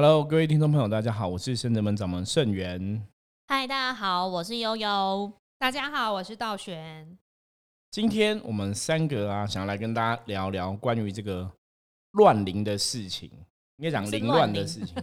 [0.00, 3.04] Hello，各位听众朋友，大家好，我是圣人门掌门圣元。
[3.48, 5.32] 嗨，大家好，我是悠悠。
[5.58, 7.18] 大家好，我是道玄。
[7.90, 11.50] 今天我们三个啊，想要来跟大家聊聊关于这个
[12.12, 13.28] 乱灵的事情，
[13.78, 14.94] 应该讲凌乱的事情。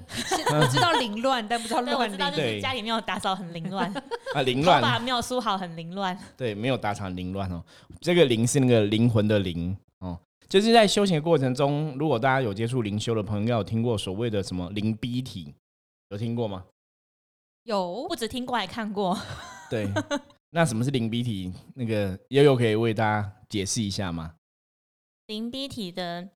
[0.53, 2.17] 我知道凌乱，但不知道 乱灵。
[2.34, 3.93] 对，家里没有打扫很凌乱
[4.34, 6.17] 啊，凌乱，头发没有梳好很凌乱。
[6.38, 7.62] 对，没有打扫凌乱哦。
[7.99, 9.84] 这个灵是那个灵魂的灵哦。
[10.48, 15.53] 就是在修行的过程中，如果大家有接触灵修的朋友，有听过所谓的什么灵逼体，
[16.09, 16.66] 有听过吗？
[17.63, 19.17] 有，不止听过，还看过。
[19.70, 19.88] 对，
[20.52, 21.52] 那什么是灵逼体？
[21.73, 24.36] 那个悠悠可以为大家解释一下吗？
[25.26, 26.30] 灵逼体的，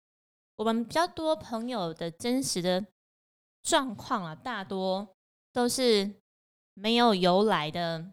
[0.55, 2.83] 我们比较多朋友的真实的
[3.61, 5.07] 状况啊，大多
[5.53, 6.15] 都是
[6.73, 8.11] 没有由来的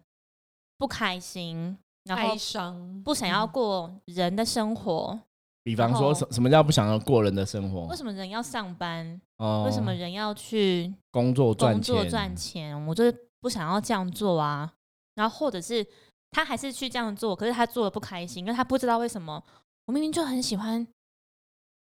[0.76, 5.18] 不开心，然后哀伤，不想要过人的生活。
[5.66, 7.86] 比方说，什什么叫不想要过人的生活？
[7.86, 9.20] 为什么人要上班？
[9.38, 11.92] 哦，为什么人要去工作赚钱？
[11.92, 14.72] 工作赚钱，我就是不想要这样做啊。
[15.16, 15.84] 然后或者是
[16.30, 19.42] 他还是去这样做，可是他做的不开心，因为他不知道为什么。
[19.86, 20.86] 我明明就很喜欢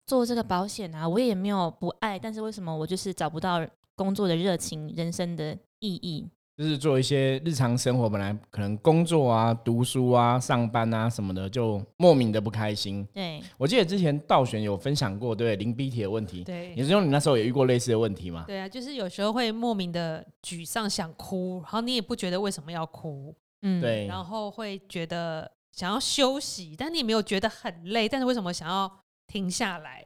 [0.06, 6.28] 做这个保险啊，我也没有不爱，但是为什么我就是找不到工作的热情、人生的意义？
[6.62, 13.04] 就是做一些日常生活，本来可能工作啊、读书啊、上班啊什么的，就莫名的不开心。
[13.12, 16.44] 对，我记得之前道玄有分享过，对零 B T 的问题。
[16.44, 18.44] 对，也是用你那时候也遇过类似的问题吗？
[18.46, 30.06] 对啊，就是有时候会莫名的沮丧，想哭，然后你也不觉得为什么要哭，嗯，对，然后会觉得想要休息，但你也没有觉得很累，但是为什么想要停下来？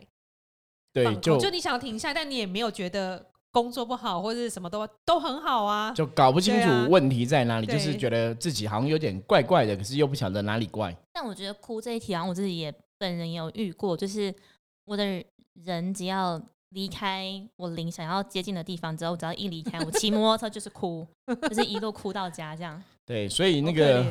[0.94, 3.32] 对，就就你想要停下，但你也没有觉得。
[3.56, 10.94] 工作不好或者什么都都很好啊，就搞不清楚问题在哪里，就是觉得自己好像有点怪怪的，可是又不晓得哪里怪。
[11.14, 14.36] 但我觉得哭这一题啊，我自己也本人也有遇过，就是
[14.84, 16.38] 我的人只要
[16.72, 21.08] 离开我灵想要接近的地方之后，只要一离开，我骑摩托车就是哭，
[21.48, 22.84] 就是一路哭到家这样。
[23.08, 24.04] 对，所以那个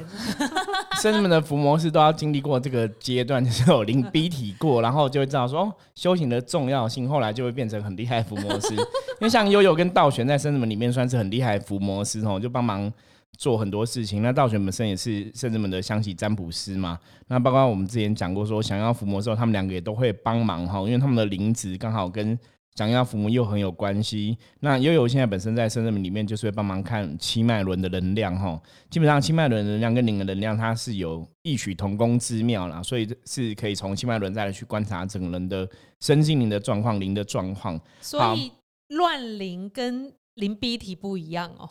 [1.03, 8.73] 生人们的伏魔师都要经历过这个阶段，就是有灵 逼体过，然后就会知道说哦，修行的重要性，后来就会变成很厉害伏魔师。
[9.19, 12.93] 因为像悠悠跟道玄在生人们里面算是很厉害伏魔师哦，就帮忙
[13.37, 14.23] 做很多事情。
[14.23, 22.39] 那道玄本身也是生人们的香喜占卜师嘛，那包括我们之前讲过说，想要伏魔时候，他们两个也都会帮忙哈，因为他们的灵值刚好跟。
[22.77, 28.61] 想要父母又很有关系，那悠悠现在本身在生日里面就是会帮忙看七脉轮的能量哈。
[28.91, 35.69] 基本上七脉轮能量跟灵的能量它是有异曲同工之妙啦，所以是可以从七脉轮再来去观察整个人的
[36.01, 37.81] 身心灵的状况、灵的状况。
[38.01, 38.51] 所以
[38.89, 41.71] 乱灵跟灵 B 体不一样哦。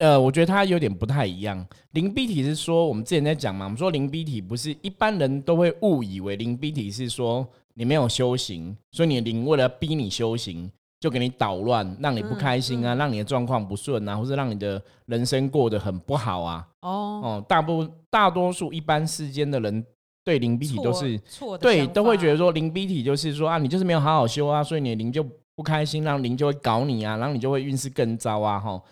[0.00, 1.66] 呃，我觉得它有点不太一样。
[1.92, 7.48] 灵 B 体是说我们之前在讲嘛，我们说灵 B 体不是一般人都会误以为灵 B 体是说。
[7.74, 16.66] 你没有修行，所以你的灵为了逼你修行，就给你捣乱，让你不开心啊，让你的状况不顺啊，或者让你的人生过得很不好啊。
[16.80, 19.84] 哦哦，大部大多数一般世间的人
[20.24, 28.58] 对灵逼体都是错的，对，都会觉得说灵逼体就是说啊，你就是没有好好修啊，所以你的灵就不开心，让灵就会搞你啊，然后你就会运势更糟啊。
[28.58, 28.82] 哈，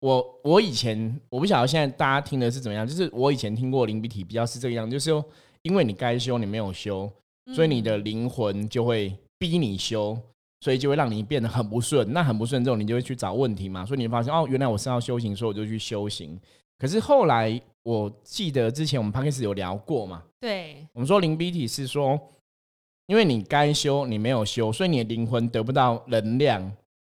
[0.00, 5.24] 我我以前我不晓得现在大家听的是怎么样，就是我以前听过灵逼体比较是这个样，就是说
[5.62, 7.10] 因为你该修你没有修。
[7.54, 10.18] 所以你的灵魂就会逼你修，
[10.60, 12.12] 所以就会让你变得很不顺。
[12.12, 13.86] 那很不顺之后，你就会去找问题嘛。
[13.86, 16.38] 所以你会发现，哦，原来我是要修行，所以我就去修行。
[16.78, 20.22] 可是后来，我记得之前我们 p 开始有聊过嘛。
[20.40, 22.20] 对，我们说灵逼体是说，
[23.06, 26.72] 因为你该修你没有修，所以你的灵魂得不到能量。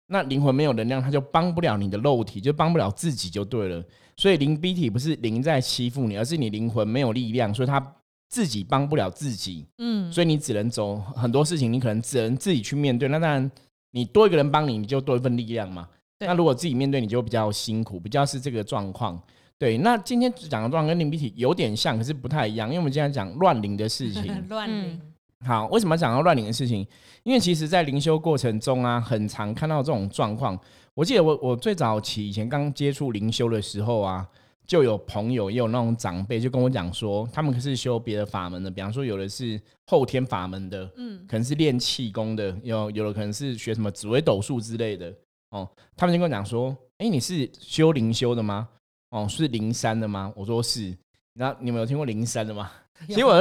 [0.09, 3.83] 那灵魂没有能量，它就帮不了你的肉体，就帮不了自己就对了。
[4.17, 7.95] 所以灵逼体不是灵在欺负你，而是你灵魂没有力量，所以它。
[8.29, 13.09] 自己帮不了自己，嗯，所以你只能走很多事情，你可能只能自己去面对。
[13.09, 13.51] 那当然，
[13.93, 15.89] 你多一个人帮你，你就多一份力量嘛。
[16.21, 19.19] 那如果自己面对，你就比较辛苦，比较是这个状况。
[19.59, 24.25] 对，那今天讲的状况跟灵鼻体有点像，可是不太一样，因为我们今天讲乱灵的事情。
[24.49, 25.01] 乱灵。
[25.47, 26.87] 好，为什么讲到乱灵的事情？
[27.23, 30.59] 因为其实，在灵修过程中啊，很常看到这种状况。
[30.95, 34.27] 我记得我我最早期以前刚接触灵修的时候啊。
[34.69, 45.11] 就有朋友也有那种长辈就跟我讲说，他们可是修别的法门的，比方说有的是后天法门的，嗯，可能是练气功的，有有的可能是学什么紫微斗数之类的，
[45.53, 45.67] 哦，
[45.97, 48.69] 他们就跟我讲说，哎，你是修灵修的吗？
[49.09, 50.31] 哦，是灵山的吗？
[50.37, 50.95] 我说是，
[51.33, 52.71] 那你们有听过灵山的吗？
[53.07, 53.41] 其实我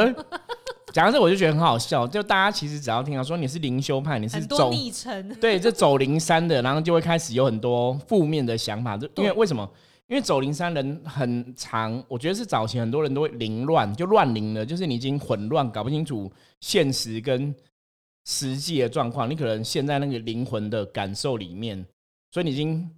[0.93, 9.69] 讲到这我就觉得很好笑，就大家其实只要听到说你是灵修派，你是走逆程，对，就走灵山的，然后就会开始有很多负面的想法，就因为为什么？
[10.07, 16.31] 因为走灵山人很长，我觉得是早期很多人都会凌乱，就乱灵了，就是你已经混乱，搞不清楚
[16.61, 17.53] 现实跟
[18.25, 21.85] 实际的状况，你可能陷在那个灵魂的感受里面，
[22.31, 22.89] 所以你已经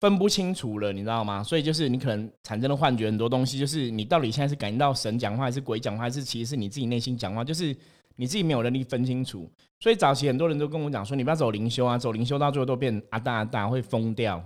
[0.00, 1.42] 分不清楚了，你知道吗？
[1.42, 7.74] 所以就是你可能产生了幻觉，很多东西就是你到底现在是感应到神讲话，还是鬼讲话，还是其实是你自己内心讲话，就是
[8.16, 9.50] 你自己没有能力分清楚。
[9.80, 14.44] 所以早期很多人都跟我讲说，你不要走灵修啊，走灵修到最后都变阿大阿大，会疯掉。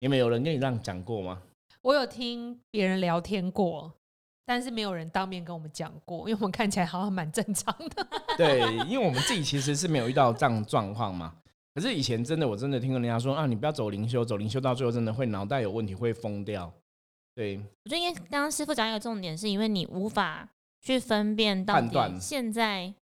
[0.00, 1.40] 有没有人跟你这样讲过吗？
[1.82, 3.92] 我有听别人聊天过，
[4.46, 8.06] 但是没有人当面跟我们讲过，因为我们看起来好像蛮正常的。
[8.38, 11.34] 对，因为我们自己其实是没有遇到这样状况嘛。
[11.74, 16.72] 可是以前真的，我真的听过人家说啊，你不要走灵修，走灵修到最后真的会脑袋有问题，会疯掉。
[17.34, 20.48] 对，我觉得因为刚刚师傅讲一个重点，是因为你无法
[20.80, 22.92] 去分辨到底现在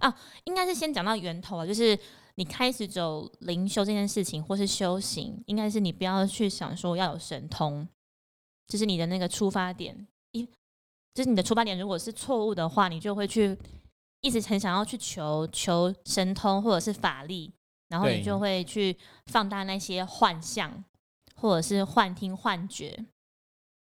[0.00, 1.98] 啊，应该是先讲到源头啊，就是。
[2.38, 7.88] 你开始走灵修这件事情，或是修行，应该是你不要去想说要有神通，
[8.68, 10.06] 就是你的那个出发点。
[10.32, 10.46] 一，
[11.14, 13.56] 就是你的出发点如果是错误的话，你就会去
[14.20, 17.52] 一直很想要去求求神通或者是法力，
[17.88, 18.96] 然后你就会去
[19.26, 20.84] 放大那些幻象，
[21.34, 23.06] 或者是幻听幻觉。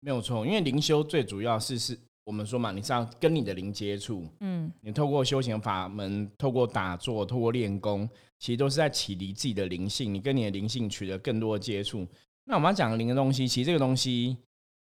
[0.00, 1.99] 没有错，因为灵修最主要是是。
[2.25, 8.08] 我们说嘛，你是要跟你的灵接触，嗯，你透过修行法门，透过打坐，透过练功，
[8.38, 10.14] 其实都是在启迪自己的灵性。
[10.14, 12.06] 你跟你的灵性取得更多的接触。
[12.44, 14.37] 那我们要讲灵的东西，其实这个东西，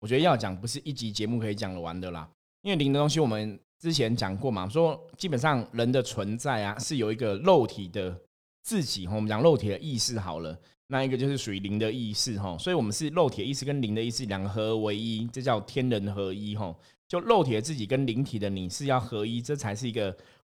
[0.05, 2.29] 我觉得要讲不是一集节目可以讲得完的啦。
[2.61, 8.15] 因为灵的东西，我们之前讲过嘛，说基本上人的存在啊，是有一个肉体的
[8.63, 10.55] 自己，我们讲肉体的意识好了，
[10.89, 12.55] 那一个就是属于灵的意识哈。
[12.59, 16.77] 所以我们是肉体意识跟灵的意识两合为一，这叫天人合一哈。
[17.09, 20.15] 就肉体的自己跟灵体的你是要合一，这才是一个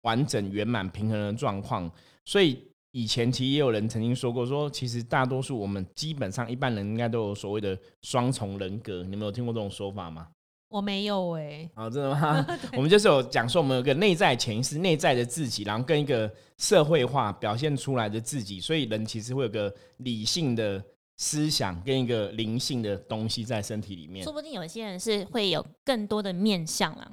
[0.05, 1.93] 完整、圆满、平衡的状况。
[2.25, 9.03] 所以以前其实也有人曾经说过，说其实大多数我们基本上一般人应该都有所谓的双重人格。
[9.03, 10.29] 你们有听过这种说法吗？
[10.69, 11.69] 我没有哎。
[11.75, 12.47] 啊，真的吗？
[12.77, 18.61] 我们就是有讲说，我们有个内在潜意识、内在的自己，然后跟一个社会化表现出来的自己。
[18.61, 20.83] 所以人其实会有个理性的。
[21.17, 27.09] 思想跟一个灵性的东西在身体里面，说不定有些人是会有更多的面相啦，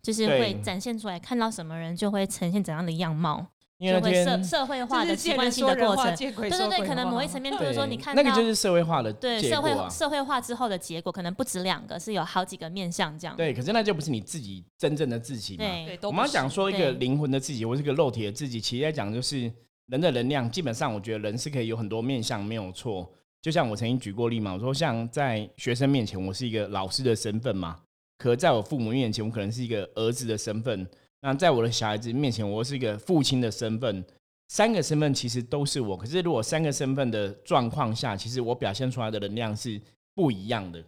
[0.00, 3.44] 就是会展现出来，看到什么人就会呈现怎样的样貌，
[3.90, 6.04] 就会社社会化的习惯性的过程。
[6.16, 13.36] 对对对，可能某一层面，比如说你看那个就是社会化的对社会社会化之后的结果，可能不止两个，是有好几个面向这样。
[13.36, 15.64] 对，可是那就不是你自己真正的自己嘛。
[15.64, 19.52] 对，我们要讲说一个灵魂的自己，或是一个肉体的自己，其实在讲就是
[19.86, 20.50] 人的能量。
[20.50, 23.10] 基本上，我觉得人是可以有很多面向，没有错。
[23.40, 27.74] 就像我曾经举过例嘛，我说像在学生面前，我是一个老师的身份嘛；
[28.16, 30.86] 可在我父母面前，我可能是一个儿子的身份；
[31.22, 34.04] 那在我的小孩子面前，我是一个父亲的身份。
[34.48, 39.80] 三个身份其实都是我，可是如果三个身份的状况下，其实我表现出来的能量是
[40.14, 40.84] 不一样的。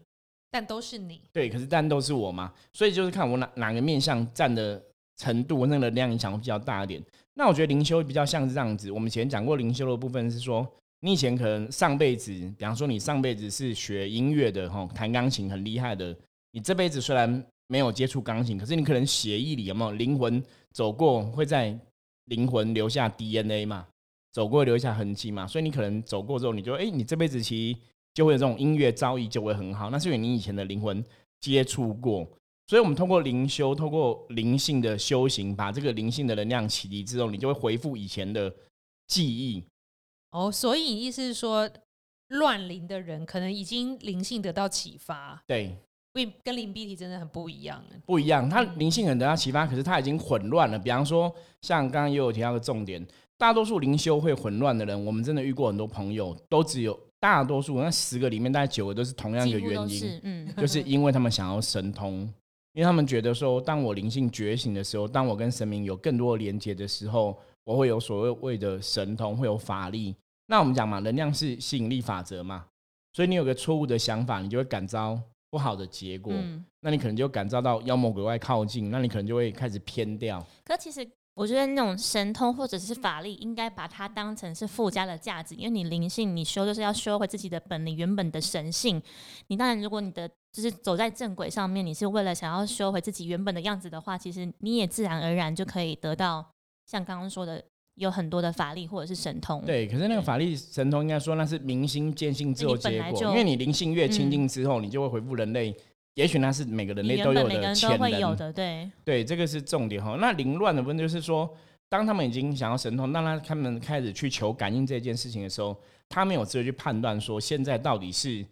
[0.50, 4.82] 但都是你对，可是但都是我嘛，所以就是看我哪哪个面相占的
[5.16, 7.02] 程度，那个能量影响会比较大一点。
[7.34, 10.66] 那我觉得灵修比较像是这样子，我们以前讲过灵修的部分是说。
[11.00, 16.16] 你以前可能上辈子，比方说你上辈子是学音乐的吼，弹钢琴很厉害的。
[16.52, 21.78] 你这辈子虽然没有接触钢琴，可是你可能血液里有没有灵魂走过，会在
[22.26, 23.86] 灵魂留下 DNA 嘛？
[24.32, 25.46] 走过留下痕迹嘛？
[25.46, 27.78] 所以你可能走过之后，你就哎，你这辈子其实
[28.12, 29.90] 就会有这种音乐造诣就会很好。
[29.90, 31.04] 那是因为你以前的灵魂
[31.40, 32.28] 接触过。
[32.66, 38.52] 所以我们通过灵修，通过灵性的修行，把这个灵性的能量启迪之后，你就会恢复以前的
[39.06, 39.62] 记忆。
[40.30, 41.70] 哦，所以意思是说，
[42.28, 45.76] 乱灵的人可能已经灵性得到启发，对，
[46.14, 48.48] 跟跟灵 B 体真的很不一样，不一样。
[48.48, 50.78] 他灵性很得到启发，可是他已经混乱了。
[50.78, 51.30] 比方说，
[51.60, 53.04] 像刚刚也有提到的重点，
[53.36, 62.20] 大多数灵修会混乱的人，我们真的遇过很多朋友，都只有大多数那十个里面，大概九个都是同样一个原因，嗯，就是因为他们想要神通，
[62.74, 70.14] 因为他们觉得说，当我灵性觉醒的时候，当我跟神明有更多的连接的时候，我会有所谓的神通，会有法力。
[70.46, 72.66] 那我们讲嘛，能量是吸引力法则嘛，
[73.12, 75.18] 所以你有个错误的想法，你就会感召
[75.54, 76.32] 不好的结果。
[76.34, 80.44] 嗯，那你可能就感召到妖魔鬼怪靠近，那你可能就会开始偏掉。
[80.64, 89.00] 可其实我觉得那种神通或者是法力，应该把它当成是附加的价值，因为你灵性你修就是要修回自己的本领，原本的神性。
[89.46, 96.44] 你当然，如果你的就是走在正轨上面，你是为了想要修回自己原本的样子的话，其实你也自然而然就可以得到
[96.84, 97.64] 像刚刚说的。
[97.96, 105.74] 有很多的法力或者是神通，对，可是那个法力神通应该说那是明心见性之后结果，因为你灵性越亲近之后，你就会回复人类。
[106.14, 110.16] 也许那是每个人类都有的潜能，对对，这个是重点哈。
[110.20, 111.52] 那凌乱的部分就是说，
[111.88, 115.76] 当他们已经想要神通，当他他们开始去求感应这件事情的时候，
[116.08, 118.46] 他没有资格去判断说现在到底是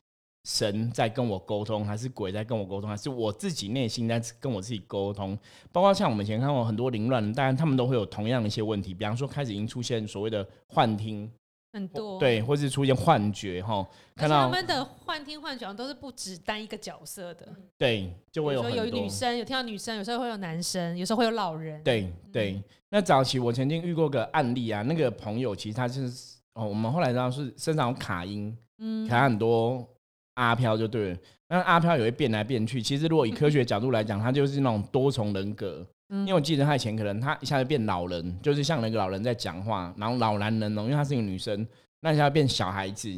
[0.44, 5.38] 神在跟我沟通，还是鬼在跟我沟通，还是我自己内心在跟我自己沟通？
[5.70, 11.30] 包括像我们以前看过很多凌乱，当然他们都会有同样的一些问题，比方说开始已经出现所谓的幻听，
[11.72, 29.88] 很多，对，或是出现幻觉哈，看到他们的幻听幻觉好像都是不止单一个角色的，对，就会有有女生，有听到女生，有时候会有男生，有时候会有老人，对对，那早期我曾经遇过个案例啊，那个朋友其实他就是哦，我们后来知道是身上有卡音，嗯，卡很多
[30.34, 31.18] 阿飘就对了。
[31.48, 35.86] 那阿飘也会变来变去，其实如果以科学角度来讲，他就是那种多重人格。
[36.08, 41.66] 嗯因为我记得他以前可能他一下子变老人，就是像那个老人在讲话，然后老男人哦，因为她是一个女生，
[42.00, 43.08] 那一下变小孩子，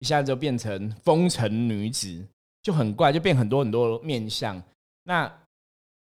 [0.00, 2.22] 一下子就变成风尘女子，
[2.62, 4.62] 就很怪，就变很多很多面相。
[5.04, 5.30] 那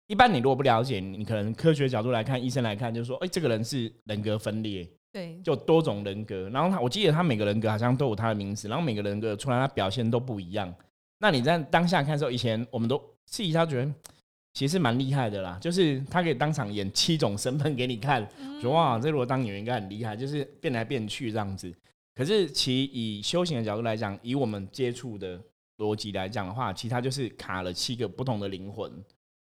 [0.08, 6.50] 一般你如果不了解，你可能科学角度来看，医生来看，就是说，哎、这个人是人格分裂，对，就多种人格。
[6.50, 10.74] 然后他，我记得他每个人格好像都有他的名字，然后每个人格出来他表现都不一样。
[11.20, 13.94] 那你在当下看的时候，以前我们都试一下，觉得
[14.54, 18.28] 其实蛮厉害的啦，就是他可以当场演七种身份给你看，
[18.62, 21.74] 说哇，这如果当演员应该很厉害，就是变来变去这样子。
[22.16, 25.40] 可是其以修行的角度来讲，以我们接触的
[25.78, 28.92] 逻辑来讲的话，其实他就是卡了七个不同的灵魂。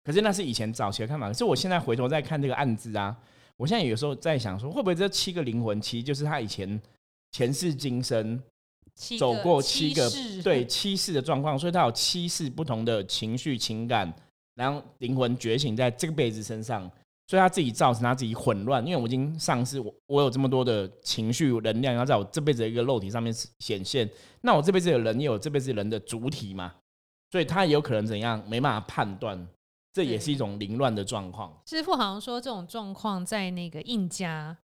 [0.04, 3.16] 可是那是以前早期的看法，可是我现在回头再看这个案子啊，
[3.62, 6.82] 我现在有时候在想说，会不会这七个灵魂其实就是他以前
[7.32, 8.42] 前世今生
[9.20, 14.12] 走过七七个世对七世的状况，所以他有七世不同的情绪情感，
[14.56, 16.90] 然后灵魂觉醒在这个辈子身上，
[17.28, 18.84] 所以他自己造成他自己混乱。
[18.84, 24.10] 因为我已经上世，我我有这么多的情绪能量要在我这辈子的一个肉体上面显现，
[24.42, 26.74] 那我这辈子的人也有这辈子人的主体嘛，
[27.32, 29.48] 所以他也有可能怎样没办法判断，
[29.94, 31.62] 这也是一种凌乱的状况。
[31.66, 34.58] 师傅好像说这种状况在那个印家，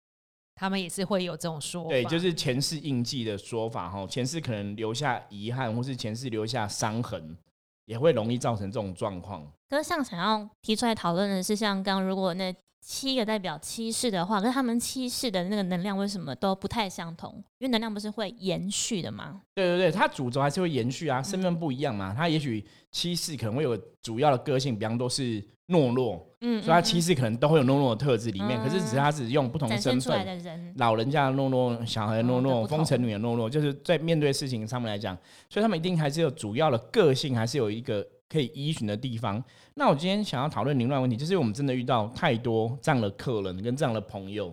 [0.54, 7.36] 他们也是会有这种说法，对，就是前世印记的说法哈，前世可能留下遗憾，或是前世留下伤痕，
[7.84, 9.52] 也会容易造成这种状况。
[9.68, 17.34] 可是像想要提出来讨论的是，像刚如果那七个代表七世的话，可是他们七世的那个能量为什么都不太相同？
[17.58, 19.42] 因为能量不是会延续的吗？
[19.54, 22.14] 对对对，它主轴还是会延续啊，身份不一样嘛。
[22.16, 28.58] 他也许七世可能会有主要的个性，比方都是懦弱，嗯，所以它嗯七世可能都会有懦弱的特质里面。
[28.58, 35.14] 嗯可是只是他只用不同身份，的人，老人家的懦弱，小孩的懦弱，风尘女的懦弱，就是在面对事情上面来讲，
[35.50, 39.42] 所以他们一定还是有主要的个性，还是有一个可以依循的地方。
[39.74, 44.52] 那我今天想要讨论凌乱问题，就是我们真的遇到太多这样的客人跟这样的朋友，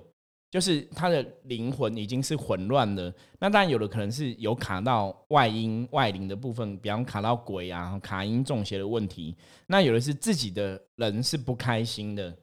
[0.52, 3.14] 就是他的灵魂已经是混乱的。
[3.40, 9.36] 那当然有的可能是有卡到外阴外灵的部分，比方卡到鬼啊、卡阴中邪的问题。
[9.68, 12.36] 那有的是自己的人是不开心的。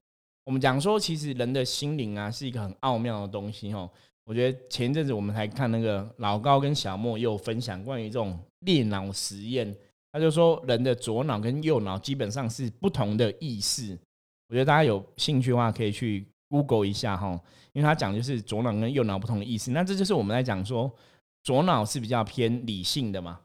[0.44, 3.88] 我们讲说，其实人的心灵啊是一个很奥妙的东西哦。
[4.24, 9.74] 我觉得前一阵子我们还看那个老高跟小莫也有分享关于这种裂脑实验，
[10.12, 13.98] 他就说人的左脑跟右脑基本上是不同的意识。
[14.48, 17.30] 我觉得大家有兴趣的话，可以去 Google 一下哈，
[17.72, 19.70] 因为他讲就是左脑跟右脑不同的意识。
[19.70, 20.92] 那这就是我们在讲说，
[21.42, 23.40] 左脑是比较偏理性的嘛，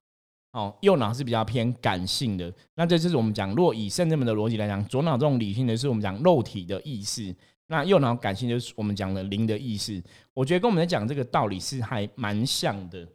[0.51, 2.53] 哦，右脑是比较偏感性的。
[2.75, 7.33] 那这就是我们讲，若以圣人们的逻辑来讲，左脑这种理性的是我们讲肉体的意识，
[7.67, 10.03] 那右脑感性就是我们讲的灵的意识。
[10.33, 13.07] 我觉得跟我们在讲这个道理是还蛮像的。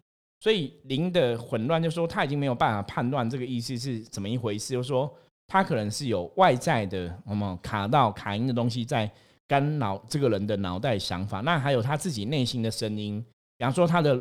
[0.43, 5.09] 所以零的混乱，就是说他已经没有办法判断这个意思是怎么一回事，就是说
[5.47, 9.09] 他可能是有外在的我们卡到卡音的东西在
[9.47, 13.25] 干扰这个人的脑袋想法，那还有他自己内心的声音，
[13.57, 14.21] 比方说他的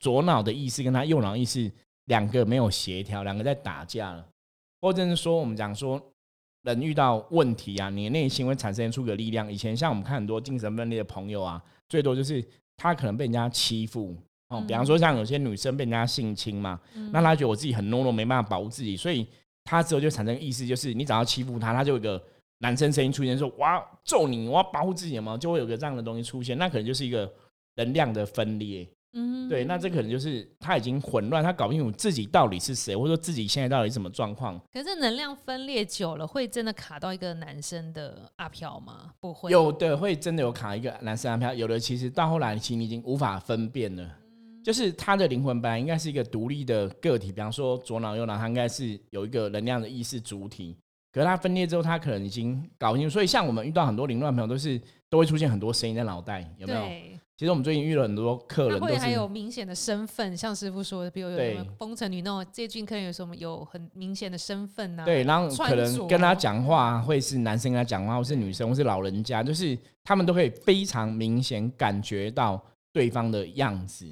[0.00, 1.70] 左脑的意识跟他右脑意识
[2.06, 4.26] 两个没有协调，两个在打架了，
[4.80, 6.02] 或者是说我们讲说
[6.62, 9.52] 人遇到问题啊，你内心会产生出个力量。
[9.52, 12.44] 以前像我们看很多精神分裂的朋友啊，最多就是
[12.76, 14.16] 他可能被人家欺负
[14.52, 16.78] 哦，比方说像有些女生被人家性侵嘛，
[17.10, 19.26] 那她觉得我自己很懦弱，没办法保护自己，所以
[19.64, 22.22] 她之后就产生意识，就是你只要欺负她，她就有一个
[22.58, 27.32] 男生声音出现，说我要揍你，我要保护自己嘛，就会有个这样的东西出现，那可能就是一个
[27.76, 28.88] 能量的分裂。
[29.14, 34.58] 嗯对，那这可能就是他已经混乱，他搞不清楚自己到底是谁，或者说自己现在到底什么状况。
[34.72, 39.12] 可是能量分裂久了，会真的卡到一个男生的阿飘吗？
[39.20, 44.08] 不会，有的会真的有卡一个男生阿飘，有的其实到后来其实你已经无法分辨了。
[44.64, 50.76] 就是他的灵魂本来应该是一个独立的个体，比方说左脑右脑，它应该是有一个能量的意识主体。
[51.12, 53.12] 可是他分裂之后，他可能已经搞清楚。
[53.12, 56.80] 所以像我们遇到很多凌乱朋友，都是都会出现很多声音在脑袋，有没有？
[57.36, 74.06] 其实我们最近遇了很多客人，都他会还有明显的身份，像师傅说的，比如有什么风尘女那种，最近客人有什么有很明显的身份啊、对，然后可能跟他讲话会是男生跟他讲话，或是女生，或是老人家，就是他们都可以非常明显感觉到对方的样子。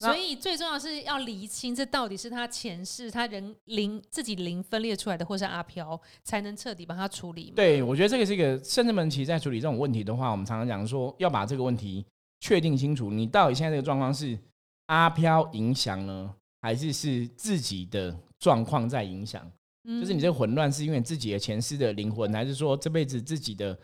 [0.00, 7.52] 那所以最重要是要厘清这到底是他前世他人灵自己灵分裂出来的，或是阿飘，才能彻底帮他处理。
[7.56, 12.04] 对，我觉得这个是一个圣人们其实在处理这种问题的话，我们常常讲说要把这个问题
[12.40, 14.38] 确定清楚，你到底现在这个状况是
[14.86, 19.50] 阿飘影响呢，还是是自己的状况在影响？
[19.88, 23.76] 嗯，就是你这个混乱是因为自己的前世的灵魂，还是说这辈子自己的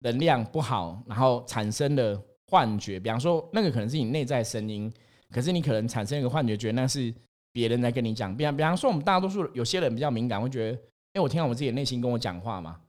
[0.00, 2.98] 能量不好，然后产生了幻觉？
[2.98, 4.92] 比方说，那个可能是你内在声音，
[5.30, 7.14] 可是你可能产生一个幻觉，觉得那是
[7.52, 8.36] 别人在跟你讲。
[8.36, 10.78] 比方比方说，我们大多数有些人比较敏感，会觉得，
[11.14, 12.80] 哎，我听到我自己的内心跟我讲话嘛？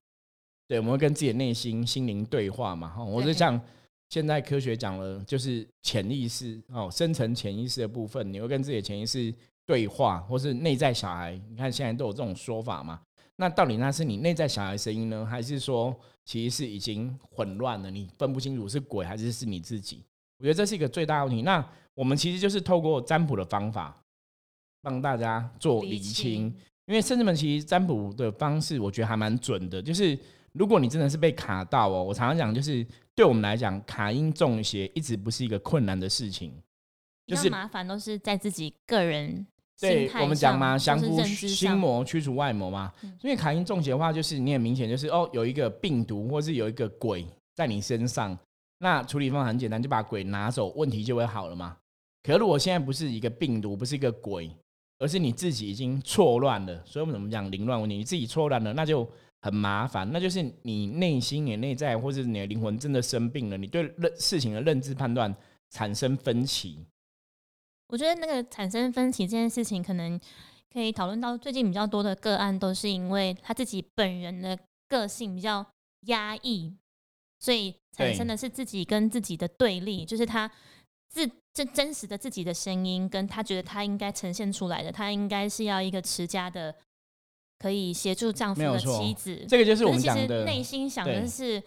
[0.67, 2.89] 对，我们会跟自己的内心心灵对话嘛？
[2.89, 3.61] 哈，我是对像
[4.09, 9.33] 现在科学讲了，就是潜意识哦，深层潜意识的部分，你会跟自己的潜意识
[9.65, 11.39] 对话，或是内在小孩。
[11.49, 13.01] 你看现在都有这种说法嘛？
[13.35, 15.95] 那到底那是你内在小孩声音呢，还是说
[16.25, 20.03] 其实是已经混乱了，你分不清楚是鬼还是是你自己？
[20.41, 21.43] 我觉得这是一个最大的问题。
[21.43, 23.95] 那我们其实就是透过占卜的方法，
[24.81, 26.53] 帮大家做厘清。
[26.87, 29.79] 因为甚至们其实占卜的方式，我觉得还蛮准的。
[29.79, 30.17] 就是
[30.53, 36.51] 如果你真的是被卡到哦，我常常讲，就是对我们来讲，卡音中邪一直不是一个困难的事情。
[37.27, 39.45] 就是麻烦都是在自己个人
[39.79, 42.91] 对我们讲嘛，上降服心魔，驱除外魔嘛。
[43.03, 48.37] 嗯因为卡因中邪的话，就是你很明显就是哦，有一个病毒或是有一个鬼在你身上，
[48.81, 51.77] 那处理方法很简单，就把鬼拿走，问题就会好了嘛。
[52.23, 54.49] 可如果现在不是一个病毒，不是一个鬼，
[54.97, 57.97] 而是你自己已经错乱了，所以我们怎么讲凌乱问题？
[57.97, 59.07] 你自己错乱了，那就
[59.43, 65.35] 很麻烦，那就是你内心、你内在或者你的灵魂真的生病了，你对认事情的认知判断
[65.69, 66.83] 产生分歧。
[67.89, 70.19] 我觉得那个产生分歧这件事情，可能
[70.73, 74.57] 可以讨论到最近比较多的个案，都是因为他自己本人的
[74.87, 75.65] 个性比较
[76.07, 76.73] 压抑，
[77.41, 80.49] 所以产生的是自己跟自己的对立，就是他
[81.09, 86.73] 自这真实的自己的声音，跟他觉得他应该呈现出来的，他应该是要一个持家的，
[87.59, 91.61] 可以协助丈夫的妻子，这个就是我们讲的内心想的是，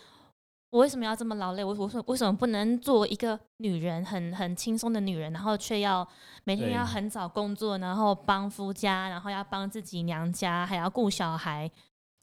[0.70, 1.62] 我为什么要这么劳累？
[1.62, 6.08] 我我为什么不能做一个女人，很很轻松的女人，然后却要
[6.44, 11.70] 每天要很早工作，然后帮夫家，然后要帮自己娘家，还要顾小孩，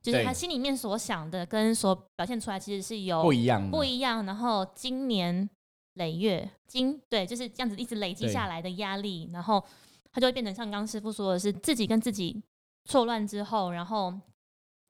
[0.02, 4.26] 就是他心里面所想的跟所表现出来其实是有不一样，不一样。
[4.26, 5.48] 然后经年
[5.94, 9.64] 累月，经对就是这样子一直累积下来的压力，然后
[10.12, 12.42] 他就会变成像刚刚师傅说的是自己跟自己
[12.86, 14.12] 错乱之后，然后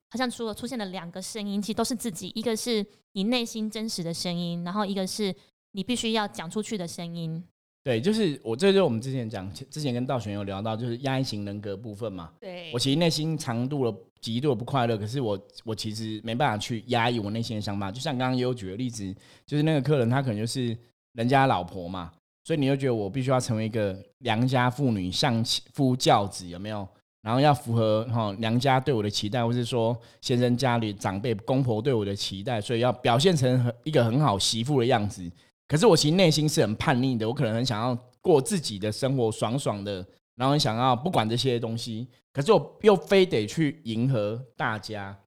[0.09, 5.35] 好像除了出现了两个声音，其实都是自己，一个是你内心真实的声音，然后一个是
[5.71, 7.43] 你必须要讲出去的声音。
[7.83, 12.31] 对，就是我这就是我们之前讲，之前跟道玄有聊到，就是压抑型人格部分嘛。
[12.39, 17.91] 对我，其实内心长度了极度的不快乐，可是我我其实没办法去压抑我内心的想法。
[17.91, 19.11] 就像刚刚也有举的例子，
[19.47, 20.77] 就是那个客人他可能就是
[21.13, 22.11] 人家老婆嘛，
[22.43, 26.87] 所以你就觉得我必须要成为一个良家妇女，相夫教子，有没有？
[27.23, 35.31] 然后要符合哈娘家对我的期待，或是说先生家里长辈公婆对我的期待，所以要表现成很一个很好媳妇的样子。
[35.71, 40.05] 可是我其实内心是很叛逆的，我可能很想要过自己的生活，爽爽的，
[40.35, 45.17] 然后很想要不管这些东西，可是我又非得去迎合大家，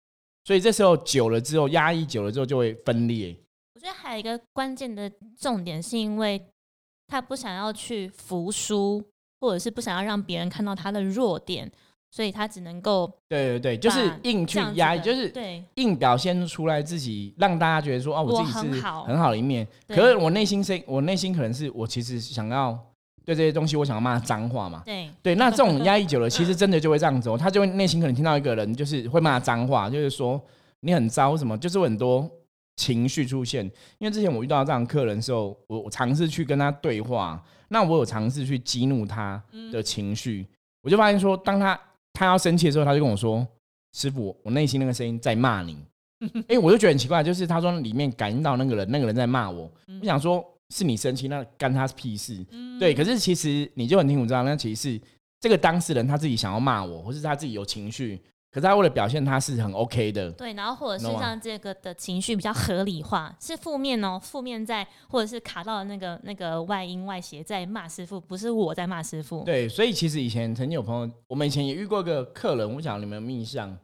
[0.45, 3.35] 所以这时候久了之后，压抑久了之后就会分裂。
[3.75, 6.39] 我觉得还有一个关键的重点，是因为
[7.07, 9.03] 他不想要去服输，
[9.41, 11.73] 或者是不想要让别人看到他的弱点，
[12.15, 19.67] 所以他只能够对对对，就是硬去压抑，就是对硬表现出来自己，让大家觉得说哦，我自己是很好的一面。
[19.89, 22.79] 可是我内心是，我内心可能是我其实想要
[23.25, 24.81] 对这些东西，我想要骂脏话嘛。
[24.85, 30.41] 对对，那这种压抑久了，其实真的就会这样子哦，他就会内心可能听到一个人就是会骂脏话，就是说
[30.83, 32.31] 你很糟什么，就是有很多
[32.77, 33.65] 情绪出现。
[33.99, 40.47] 因为之前我遇到这样客人的时候，我我尝试去跟他对话，那我有尝试去激怒他的情绪，
[40.81, 41.77] 我就发现说，当他
[42.15, 43.47] 他要生气的时候，他就跟我说
[43.93, 45.77] ：“师傅，我内心那个声音在骂你。
[46.49, 50.43] ”哎，我就觉得很奇怪，就是他说里面感应到那个人，那个人在骂我，我想说
[50.75, 52.43] 是你生气，那干他屁事？
[52.81, 55.01] 对，可是其实你就很清楚知道，那其实是
[55.41, 58.19] 这个当事人他自己想要骂我，或是他自己有情绪，
[58.55, 69.43] 可是他为了表现他是很 OK 的，对，然后或者是让这个的情绪比较合理化，是负面哦，负面在或者是卡到那个那个外因外邪在骂师傅，不是我在骂师傅。
[69.43, 73.77] 对，所以其实以前曾经有朋友，我们以前也遇过一个客人，我想你们有没有印象？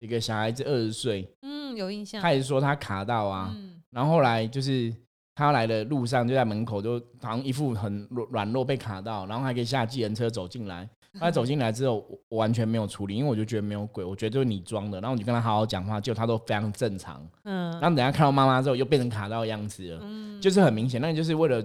[0.00, 4.94] 一个小孩子二十岁，嗯，有印象，他也是说他卡到啊，嗯，然后后来就是
[5.34, 10.86] 他来的路上就在门口，就好像一副很软软弱被卡到，然后还可以下计程车走进来。
[11.20, 15.00] 他走进来之后，完全没有处理，因为我就觉得没有鬼，我觉得就是你装的。
[15.00, 17.26] 然后我就跟他好好讲话，结果他都非常正常。
[17.44, 21.64] 嗯然后等下看到妈妈之后，又变成卡到的样子了，嗯，就是很明显，那个就是为了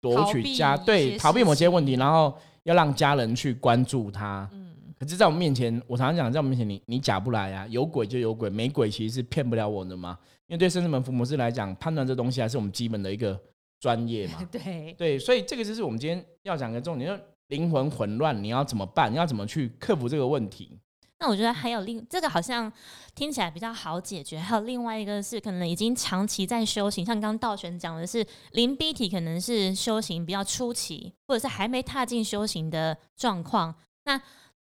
[0.00, 4.48] 夺取家对逃避某些问题，然后要让家人去关注他。
[4.52, 10.18] 嗯，可是，在我们面前，我常常讲，在我们面前，你你假不来啊，有鬼就有鬼，没鬼其实是骗不了我的嘛。
[10.46, 13.38] 因为对生子门福摩斯来讲，判断这东西还是我们基本的一个
[13.80, 14.34] 专业嘛。
[14.50, 19.12] 对，对，所以这个就是我们今天要讲的重点，就是灵魂混乱，你要怎么办？
[19.12, 20.78] 你要怎么去克服这个问题？
[21.20, 22.72] 那我觉得还有另这个好像
[23.14, 33.74] 听起来比较好解决，还有另外一个是可能已经长期在修行，像刚刚道玄讲的是灵逼体，可能是修行比较初期，或者是还没踏进修行的状况。
[34.04, 34.20] 那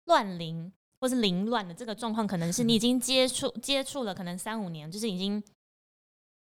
[0.06, 5.40] 乱灵或是凌乱的这个状况，可能是你已经接触接触了，可能三五年，就是已经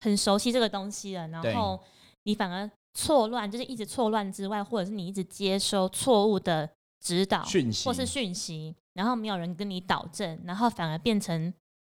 [0.03, 1.83] 很熟悉这个东西了，然后
[2.25, 6.69] 你反而错乱，就是一直错乱之外，或者是你一直接收错误的
[7.01, 11.53] 指导，讯息或是讯息，然后没有人跟你导正，然后反而变成，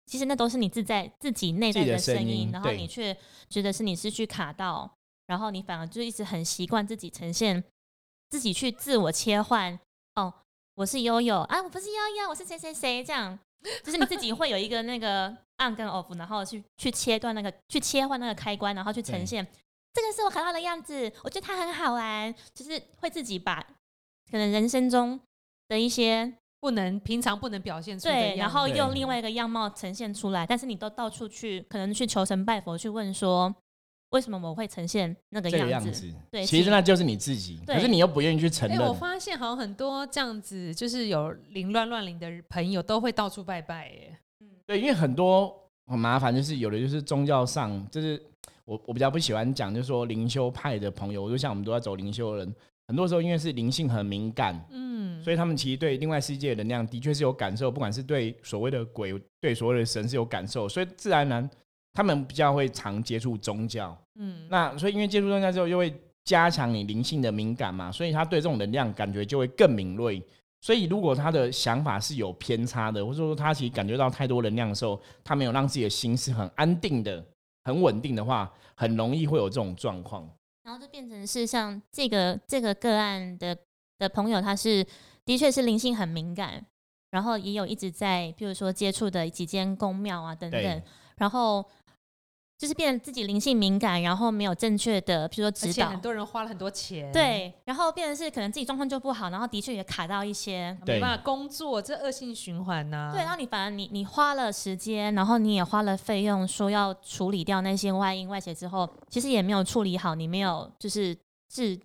[0.07, 3.15] 其实那都是你自在自己内在的声声音然后你却
[3.47, 4.91] 觉得是你失去卡到，
[5.27, 7.63] 然后你反而就一直很习惯自己呈现，
[8.29, 9.79] 自己去自我切换。
[10.15, 10.33] 哦，
[10.73, 13.37] 我是悠悠啊，我不是悠悠，我是谁谁谁，这样
[13.83, 15.29] 就是你自己会有一个那个
[15.59, 19.45] on 跟 off，然后去去切断那个去切换那个开关，然后去呈现
[19.97, 23.59] 这个是我卡到的样子，我觉得它很好玩，就是会自己把
[24.29, 25.19] 可能人生中
[25.67, 33.51] 的一些不能平常不能表现出来对，然后用另外一个样貌呈现出来，但是你都到处去，可能去求神拜佛，去问说
[34.09, 35.87] 为什么我会呈现那个这个样子？
[35.87, 38.87] 样子，对其实那就是你自己，可是你又不愿意去承哎、认。
[38.87, 43.91] 我发现好像很多这样子，就是有凌乱乱灵的朋友都会到处拜拜，
[44.41, 48.21] 嗯，对，因为很多很麻烦，就是有的就是宗教上，就是
[48.67, 52.55] 我我比较不喜欢讲，就是说灵修派的朋友，我就像我们都在走灵修的人，
[52.87, 61.49] 很多时候因为是灵性很敏感，嗯，所以他们其实对另外世界的能量的确是有感受，不管是对所谓的鬼，对所谓的神是有感受，所以自然而然
[61.93, 63.97] 他们比较会常接触宗教。
[64.19, 65.93] 嗯，那所以因为接触宗教之后，又会
[66.25, 70.21] 加强你灵性的敏感嘛，所以他对这种能量感觉就会更敏锐。
[70.59, 77.23] 所以如果他的想法是有偏差的，或者说他其实感觉到太多能量的时候，他没有让自己的心是很安定的、
[77.67, 80.25] 很稳定的话，很容易会有这种状况。
[80.63, 83.57] 然后就变成是像这个这个个案的
[83.99, 84.85] 的朋友，他是
[85.25, 86.65] 的确是灵性很敏感，
[87.11, 90.83] 然后也有一直在，譬如说接触的几间宫庙啊等等，
[91.17, 91.65] 然后
[92.57, 100.75] 就是变得自己灵性敏感，然后没有正确的，比如说指导很，多人花了很多钱，，对，然后变成是可能自己状况就不好，然后的确也卡到一些。
[100.83, 111.15] 对没办法工作，这恶性循环呢、对，然后你反而你你花了时间，然后你也花了费用，说要处理掉那些外因外邪之后，其实也没有处理好，你没有就是
[111.47, 111.79] 治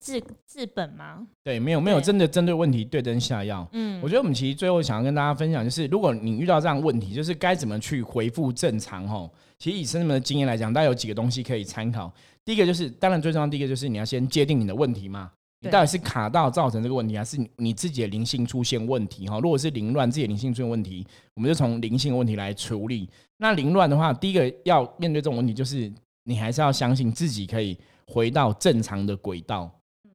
[0.00, 3.66] 治治本吗，对，没有没有真的针对问题对症下药。
[3.72, 9.28] 嗯，我觉得我们其实最后想要跟大家分享，就是如果你遇到这样问题，就是该怎么去恢复正常吼。
[9.64, 12.12] 其实以生们的经验来讲，大家有几个东西可以参考。
[12.44, 19.40] 第一个就是，当然最重要，第一个就是你要先界定你的问题嘛，你对到底是卡到造成这个问题，还是你你自己的灵性出现问题哈？
[19.40, 23.08] 如果是凌乱，自己的灵性出现问题，我们就从灵性问题来处理。
[23.38, 25.90] 那凌乱的话，第一个要面对这种问题，就是
[26.24, 27.74] 你还是要相信自己可以
[28.06, 29.74] 回到正常的轨道，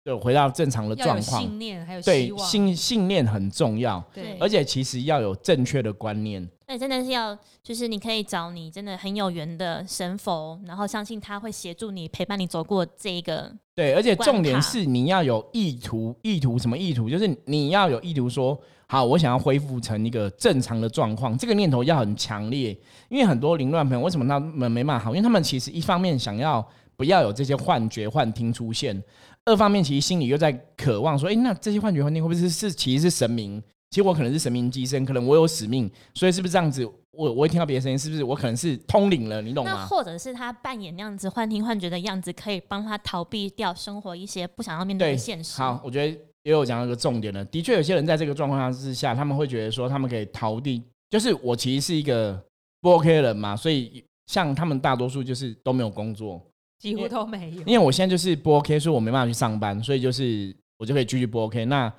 [0.10, 1.42] 对，回到正常的状况。
[1.42, 4.04] 信念，还有对信信念很重要。
[4.12, 13.52] 对，而且其实要有正确的观念，对，真的是要，就是你可以找你真的很有缘的神佛，然后相信他会协助你，陪伴你走过这一个。
[13.76, 17.08] 对，而且重点是你要有意图，意图什么意图？
[17.08, 22.76] 就是你要有意图说，好，我想要恢复成一个正常的状况，这个念头要很强烈。
[23.10, 25.12] 因为很多凌乱朋友为什么他们没办法好？
[25.12, 26.68] 因为他们其实一方面想要
[26.98, 29.02] 不要有这些幻觉、幻听出现，
[29.50, 33.62] 二方面其实心里又在渴望说，哎，那这些幻觉、幻听会不会是是其实是神明？
[33.90, 36.86] 其实我可能是神明寄生，可能我有使命，所以是不是这样子？
[37.12, 39.42] 我我会听到别的声音，是不是我可能是通灵了？
[39.42, 39.86] 你懂那吗？
[39.88, 45.60] 或者是他扮演那样子幻听幻觉的样子，可以帮他逃避掉生活一些不想要面对对的现实。
[45.60, 47.44] 好，，我觉得也有讲到一个重点了。
[47.46, 52.40] 的确，有些人在这个状况下之下，他们会觉得说，他们可以逃避，就是我其实是一个
[52.80, 56.40] 不 OK 的人嘛，所以像他们大多数就是都没有工作，
[56.80, 61.66] 几乎都没有，因为我现在就是不 OK，所以我没办法去上班，所以就是我就可以继续不 OK。
[61.66, 61.94] 那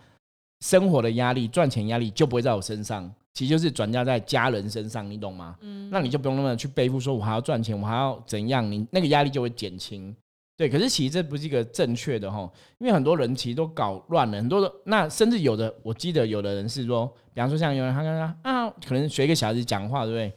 [0.60, 5.56] 生活的压力、赚钱压力就不会在我身上，其实就是转嫁在家人身上，你懂吗？
[5.60, 10.14] 嗯那你就不用那么去背负，说我还要赚钱，我还要怎样，你那个压力就会减轻。
[10.56, 20.32] 对，可是其实这不是一个正确的哈，因为很多人其实都搞乱了，很多的那甚至有的，我记得有的人是说，比方说像有人他刚刚啊，可能学一个小孩子讲话，对不对？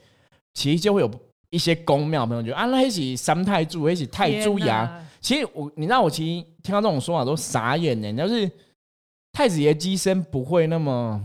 [0.53, 1.11] 其实就会有
[1.53, 5.05] 一些公庙朋友觉得啊，那一起三太柱，一起太柱牙。
[5.21, 8.49] 其实我，你知道我其实听到这种说法都傻眼呢，就是
[9.31, 11.23] 太子爷机身不会那么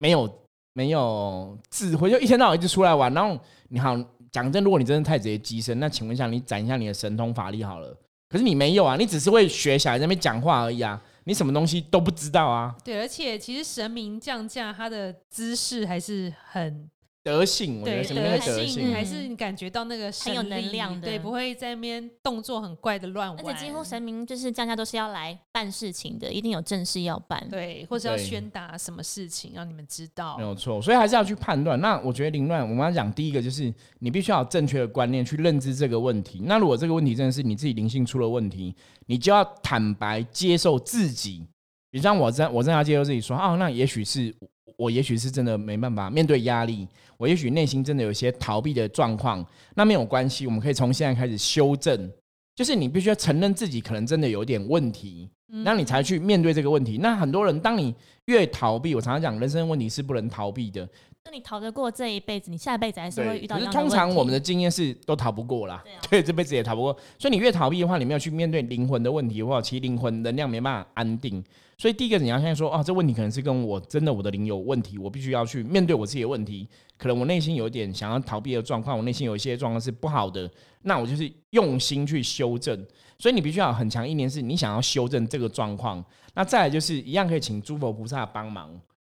[0.00, 0.28] 没有
[0.72, 3.14] 没有智慧，就一天到晚一直出来玩。
[3.14, 3.96] 然后你好
[4.32, 7.96] 讲真，如果你真的太子爷机身，那请问一下，你展一下你的神通法力好了。
[8.28, 12.74] 可是你没有啊，你只是会学小孩在那边讲话而已啊，你什么东西都不知道啊。
[12.84, 16.90] 对，而且其实神明降价，他的姿势还是很
[17.28, 18.68] 德性，我觉对得什么叫德德性？
[18.68, 27.46] 性还是你感觉到那个很有能量的对，不会在那边动作很怪的乱玩，而且几乎神明就是降价都是要来办事情的，一定有正事要办。
[27.50, 30.42] 对，或者要宣达什么事情让你们知道没。
[30.42, 31.78] 有错，所以还是要去判断。
[31.80, 36.40] 那我觉得凌乱，我们要讲第一个就是你必须要有正确的观念去认知这个问题。
[36.44, 38.74] 那如果这个问题真的是你自己灵性出了问题，
[39.06, 41.46] 你就要坦白接受自己。
[41.90, 44.34] 比如像我真我真的要接受自己说，哦，那也许是
[44.78, 46.86] 我，也许是真的没办法面对压力，
[47.16, 52.10] 我也许内心真的有一些逃避的状况，那没有关系，我们可以从现在开始修正。
[52.54, 56.98] 就是你必须要承认自己可能真的有点问题，嗯那你才去面对这个问题。
[56.98, 57.94] 那很多人，当你
[58.26, 60.88] 越逃避，我常常讲，人生问题是不能逃避的。
[61.24, 63.70] 那你逃得过这一辈子，你下一辈子还是会，遇到可是。
[63.70, 66.92] 通常我们的经验是都逃不过啦， 对，这辈子也逃不过。
[67.18, 71.42] 所以你越逃避的话，你没有去面对灵魂的问题的话，其实灵魂能量没办法安定。
[71.80, 76.68] 所以第一个你要先说，哦，这问题可能是跟我真的我的灵有问题，我必须要去面对我自己的问题。
[76.96, 80.50] 可能我内心有一点想要逃避的状况，我内心有一些状况是不好的，
[80.82, 82.84] 那我就是用心去修正。
[83.20, 86.04] 所以你必须要很强意念，是你想要修正这个状况。
[86.34, 88.70] 那再来就是一样可以请诸佛菩萨帮忙。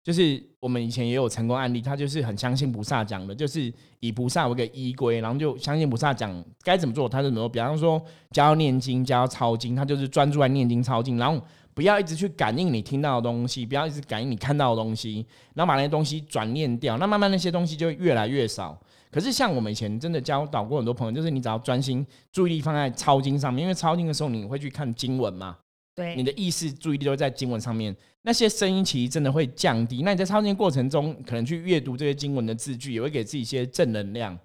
[0.04, 7.48] 就是我们以前也有成功案例，他就是很相信菩萨讲的，就是以菩萨为个依归，然后就相信菩萨讲该怎么做，他就怎么做。
[7.48, 8.00] 比方说
[8.32, 11.40] 教念经，教抄经，他就是专注在念经抄经，然后
[11.74, 18.78] 不要一直去感应你听到的东西，不要一直感应你看到的东西，然后把那些东西转念掉，那慢慢那些东西就会越来越少。
[19.10, 25.56] 可是像我们以前真的教导过很多朋友，就是你只要专心注意力放在抄经上面，因为抄经的时候你会去看经文嘛，
[25.94, 30.02] 对，你的意识注意力都在经文上面，那些声音其实真的会降低。
[30.02, 34.38] 那你在抄经过程中，可能去阅读这些经文的字句，也会给自己一些正能量。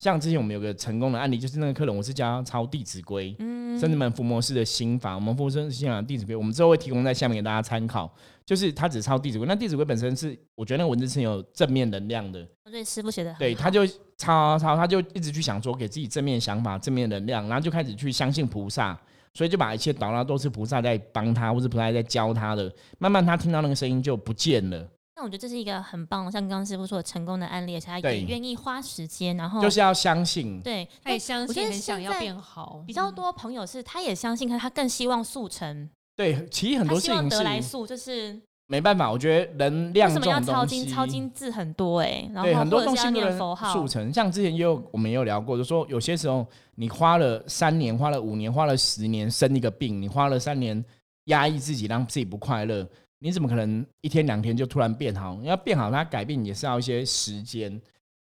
[0.00, 8.10] 像之前我们有个成功的案例，就是那个客人，我是教他抄《弟子规》，嗯，甚至门伏魔师的心法，我们伏魔师心法《弟子规》，我们之后会提供在下面给大家参考。
[8.46, 13.86] 就是他只抄《弟子规》，那《弟子规》本身是我觉得那个文字是有正面能量的，对师傅写的对，他就
[14.16, 18.98] 抄抄，他就一直去想说给自己正面想法、正面能量，然后就开始去相信菩萨，
[19.34, 22.72] 所以就把一切导到都是菩萨在帮他，或是菩萨在教他的。
[22.98, 24.88] 慢慢他听到那个声音就不见了，
[25.20, 30.62] 那我觉得这是一个很棒，像刚刚师傅说的成功的案例，而且他也愿意花时间，然后就是要相信。
[30.62, 40.94] 对，他也相信，很想要变好，比较嗯多朋友是他也相信，可是他更希望速成，对，其实很多事情是得来速，就是没办法，我觉得能为量什么要抄这种东西，经？
[40.94, 44.10] 抄经字很多哎、然对，后很多东西不能念佛号速，成。
[44.10, 50.82] 像之前也有我们也有聊过，就说有些时候你花了三年、花了五年、花了十年生一个病，你花了三年
[51.24, 52.88] 压抑自己，让自己不快乐，
[53.22, 55.40] 你怎么可能一天两天就突然变好？
[55.42, 57.70] 要变好，它改变也是要一些时间。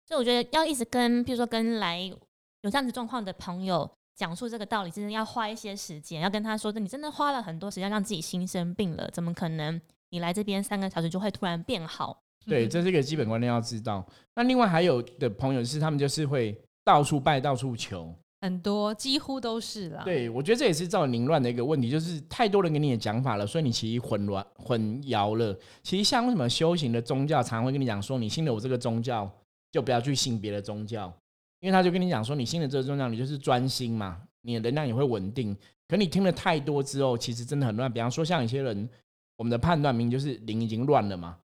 [0.05, 12.19] 所以我觉得要一直跟，比如说跟来有这样子状况的朋友讲述这个道理，真的要花一些时间，要跟他说，你真的花了很多时间让自己心生病了，怎么可能你来这边三个小时就会突然变好？
[12.47, 14.03] 对，这是一个基本观念要知道。
[14.33, 18.11] 那另外还有的朋友是他们就是会到处拜、到处求。
[18.41, 20.03] 很多几乎都是啦。
[20.03, 25.57] 对，我觉得这也是造成凌乱的一个问题，就是太多人给你的讲法了，所以你其实混乱、混淆了。
[25.83, 29.29] 其实像为什么修行的宗教常会跟你讲说，你信了我这个宗教，
[29.71, 31.13] 就不要去信别的宗教，
[31.59, 35.55] 因为他就跟你讲说，你信了这个宗教，你就是专心嘛，你的能量也会稳定。
[35.87, 37.91] 可你听了太多之后，其实真的很乱。
[37.91, 38.89] 比方说，像有些人，
[39.35, 41.37] 我们的判断明明就是灵已经乱了嘛，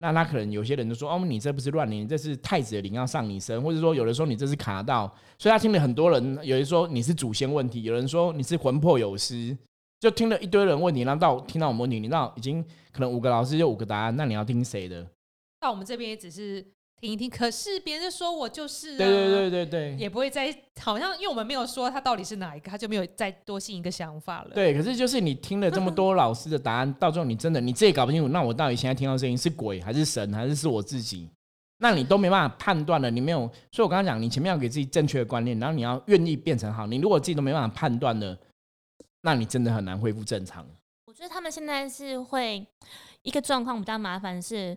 [0.00, 9.56] 那他可能有些人就说：“哦，你这不是乱灵，这是太子的灵要上你身，或者说有人说你这是卡到。”所以他听了很多人，有人说你是祖先问题，有人说你是魂魄有失，
[9.98, 15.04] 就听了一堆人问你，然后到听到我们问你，你知道已经可能五个老师就五个答案，那你要听谁的？
[15.58, 16.64] 到我们这边也只是
[17.00, 24.74] 听一听，可是别人说我就是、啊，对对对对对也不会再好像因为我们没有说他到底是哪一个，他就没有再多信一个想法了。，对。
[24.74, 31.28] 可是就是你听了这么多老师的答案，到最后你真的你自己搞不清楚，那我到底现在听到声音是鬼还是神还是是我自己？
[31.80, 36.88] 那你都没办法判断了，你没有，所以我刚刚讲，你前面要给自己正确的观念，然后你要愿意变成好。
[36.88, 38.36] 你如果自己都没办法判断的，
[39.22, 40.66] 那你真的很难恢复正常。
[41.06, 42.66] 我觉得他们现在是会
[43.22, 44.76] 一个状况比较麻烦是，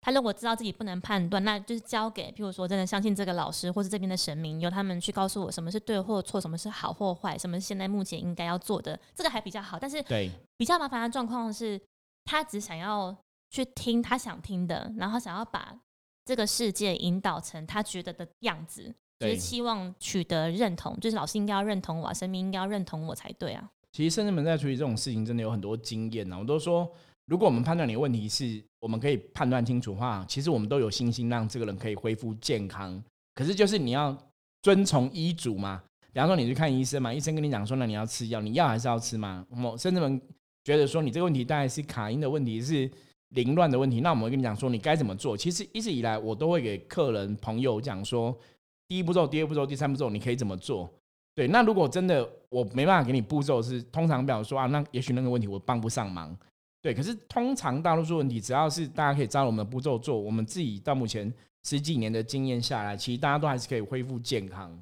[0.00, 9.78] 他如果知道自己不能判断，那就是交给，譬如说真的相信这个老师或是这边的神明，由他们去告诉我什么是对或错，什么是好或坏，什么是现在目前应该要做的，这个还比较好。
[9.78, 11.80] 但是对比较麻烦的状况是，
[12.24, 13.14] 他只想要
[13.50, 15.74] 去听他想听的，然后想要把
[16.24, 18.82] 这个世界引导成他觉得的样子，
[19.18, 23.68] 就是对期望取得认同，就是老师应该要认同我啊，神明应该要认同我才对啊。
[23.90, 26.38] 其实圣人们在处理这种事情，真的有很多经验呢。
[26.38, 26.88] 我都说，
[27.28, 33.00] 如果我们判断你的问题是我们可以判断清楚的话，其实我们都有信心让这个人可以恢复健康。
[33.34, 34.16] 可是就是你要
[34.62, 35.82] 遵从医嘱嘛。
[36.10, 39.46] 比方说你去看医生嘛，医生跟你讲说，那你要吃药，你要还是要吃吗？
[39.62, 40.20] 我甚至们
[40.64, 42.90] 觉得说你这个问题大概是卡因的问题，是
[43.34, 45.36] 凌乱的问题，那我们会跟你讲说你该怎么做。
[45.36, 48.36] 其实一直以来我都会给客人朋友讲说，
[48.88, 50.90] 第一步骤、第二步骤、第三步骤你可以怎么做。
[51.34, 56.34] 对，那如果真的我没办法给你步骤，是通常表示说啊，那也许那个问题我帮不上忙。
[56.88, 61.30] 对，可是通常大多数问题，只要是大家可以照我们的步骤做，我们自己到目前
[61.62, 64.80] 十几年的经验下来，其实大家都还是可以恢复健康。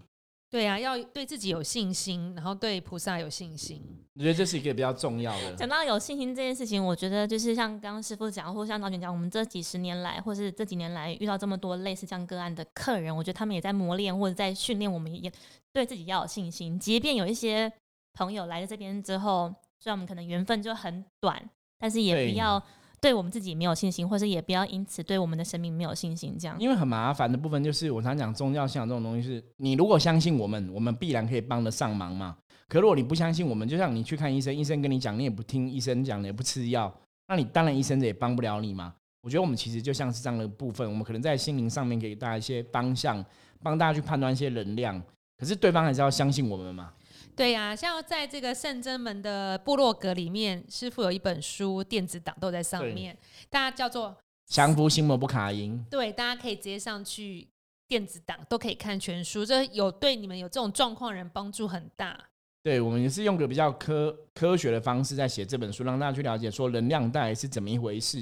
[0.49, 3.83] 对啊，要对自己有信心，然后对菩萨有信心。
[4.15, 5.57] 我觉得这是一个比较重要的。
[5.57, 15.31] 讲到有信心这件事情，我觉得就是像刚刚师傅讲，或像老卷讲，我们这几十年来，或是这几年来遇到这么多类似这样个案的客人，我觉得他们也在磨练或者在训练我们，也
[15.73, 16.79] 对自己要有信心。
[16.79, 17.71] 即便有一些
[18.15, 22.63] 朋友来了这边之后，虽然我们可能缘分就很短，但是也不要。
[22.99, 26.57] 对我们自己没有信心，或是也不要因此对我们的生命没有信心，这样。
[26.59, 32.35] 因为很麻烦的部分就是，我常讲宗教信仰这种东西，是你如果相信我们，我们必然可以帮得上忙嘛。
[32.69, 36.93] 可如果你不相信我们，就像你去看医生，医生跟你讲，你也不听医生讲，也不吃药，
[37.29, 38.95] 那你当然医生也帮不了你嘛。
[39.21, 43.23] 我觉得我们其实就像是这样的部分，我们可能在心灵上面给大家一些方向，
[43.63, 45.01] 帮大家去判断一些能量。
[45.37, 46.91] 可是对方还是要相信我们嘛。
[47.37, 53.17] 对呀，像在这个圣真门的部落格里面，师傅有一本书，电子档都在上面，
[53.51, 54.09] 大家叫做
[54.47, 55.79] 《降服心魔不卡因》。
[55.91, 57.47] 对，大家可以直接上去
[57.87, 62.19] 电子档都可以看全书，这有对你们有这种状况人帮助很大。
[62.63, 68.19] 对，我们也是用个比较科科学的方式在写这本书，让大家去了解说能量带是怎么一回事。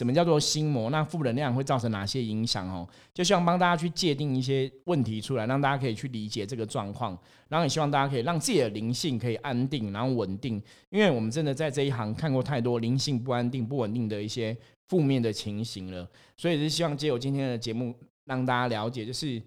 [0.00, 0.88] 什么叫做心魔？
[0.88, 2.66] 那负能量会造成哪些影响？
[2.66, 7.10] 哦，就希望帮大家去界定一些问题出来，让大家可以去理解这个状况。
[7.50, 10.54] 然后也希望大家可以让自己的灵性可以安定，然后稳定。
[10.88, 14.56] 因为我们真的在这一行看过太多灵性不安定、不稳定的一些
[14.88, 19.42] 负面的情形了，所以是希望借由今天的节目让大家了解，就是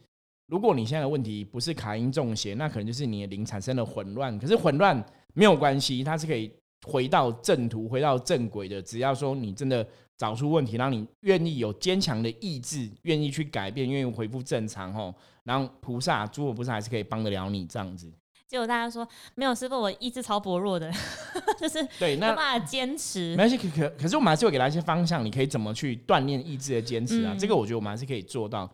[0.46, 4.38] 如果你现在的问题不是卡因中邪，那可能就是你的灵产生了混乱。
[4.38, 6.52] 可是混乱没有关系，它是可以
[6.86, 8.80] 回到正途、回到正轨的。
[8.80, 9.84] 只要说你真的。
[10.24, 15.14] 找出问题，让你愿意有坚强的意志，愿意去改变，愿意恢复正常吼。
[15.44, 18.10] 然后菩萨、诸佛菩萨还是可以帮得了你这样子。
[18.48, 19.06] 结果大家说
[19.36, 20.90] 没有师傅，我意志超薄弱的，
[21.60, 23.32] 就是对，那办法坚持。
[23.32, 27.36] 没关系，可可可是我们还是会给他一些方向，你可以怎么去锻炼意志的坚持啊？
[27.38, 28.72] 这个我觉得我们还是可以做到。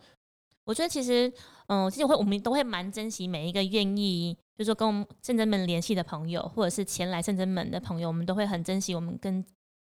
[0.66, 1.34] 我觉得其实，
[1.66, 9.44] 嗯，其实会我们都会蛮珍惜每一个愿意，就是说跟我们圣真门联系的朋友，或者是前来圣真门的朋友，我们都会很珍惜我们跟。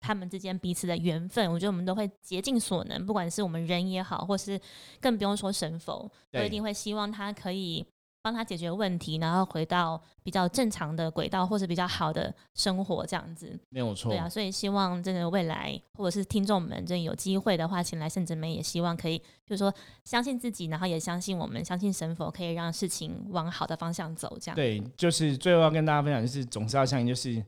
[0.06, 4.60] 他们之间彼此的缘分，我觉得我们都会竭尽所能，不管是我们人也好，或是
[5.02, 7.84] 更不用说神佛，都一定会希望他可以
[8.22, 13.60] 帮他解决问题，然后回到比较正常的轨道，或是比较好的生活这样子。
[13.70, 24.38] 没有错，对啊，所以希望这个未来，或者是听众们，真有机会的话，请来圣子们，也希望可以，就是说相信自己，然后也相信我们，相信神佛可以让事情往好的方向走。
[24.39, 27.44] 这样对，就是最后要跟大家分享，就是总是要相信，就是。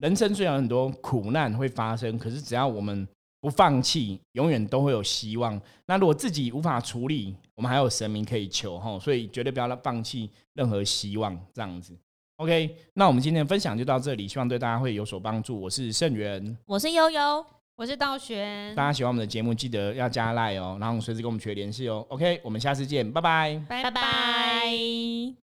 [0.00, 3.06] 人生虽然很多苦难会发生，可是只要我们
[3.40, 5.60] 不放弃，永远都会有希望。
[5.86, 11.38] 那如果自己无法处理，我们还有神明可以求哈，所以绝对不要放弃任何希望。
[11.54, 11.94] 这样子
[12.36, 12.74] ，OK。
[12.94, 15.60] 那我们今天的分享就到这里，希望对大家会有所帮助。
[15.60, 17.44] 我是盛源，我是悠悠，
[17.76, 18.74] 我是道玄。
[18.74, 22.06] 大家喜欢我们的节目，记得要加赖哦，然后随时跟我们取得联系哦。
[22.08, 25.49] OK，我们下次见，拜拜，拜拜。